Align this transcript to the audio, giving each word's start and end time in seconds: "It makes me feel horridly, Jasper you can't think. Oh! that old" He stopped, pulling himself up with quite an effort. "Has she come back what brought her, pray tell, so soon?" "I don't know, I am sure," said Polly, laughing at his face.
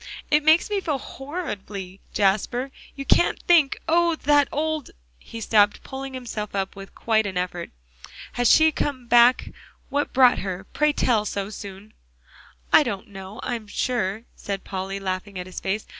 "It 0.31 0.43
makes 0.43 0.71
me 0.71 0.81
feel 0.81 0.97
horridly, 0.97 1.99
Jasper 2.11 2.71
you 2.95 3.05
can't 3.05 3.39
think. 3.43 3.77
Oh! 3.87 4.15
that 4.15 4.47
old" 4.51 4.89
He 5.19 5.39
stopped, 5.39 5.83
pulling 5.83 6.15
himself 6.15 6.55
up 6.55 6.75
with 6.75 6.95
quite 6.95 7.27
an 7.27 7.37
effort. 7.37 7.69
"Has 8.33 8.49
she 8.49 8.71
come 8.71 9.05
back 9.05 9.51
what 9.89 10.11
brought 10.11 10.39
her, 10.39 10.63
pray 10.73 10.91
tell, 10.91 11.23
so 11.23 11.51
soon?" 11.51 11.93
"I 12.73 12.81
don't 12.81 13.09
know, 13.09 13.39
I 13.43 13.53
am 13.53 13.67
sure," 13.67 14.23
said 14.35 14.63
Polly, 14.63 14.99
laughing 14.99 15.37
at 15.37 15.45
his 15.45 15.59
face. 15.59 15.85